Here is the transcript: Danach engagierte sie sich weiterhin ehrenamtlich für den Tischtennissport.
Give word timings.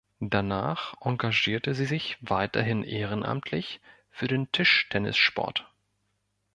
Danach 0.19 0.95
engagierte 0.99 1.75
sie 1.75 1.85
sich 1.85 2.17
weiterhin 2.21 2.81
ehrenamtlich 2.83 3.81
für 4.09 4.27
den 4.27 4.51
Tischtennissport. 4.51 5.71